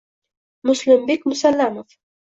Muslimbek 0.63 1.25
Musallamov 1.29 1.87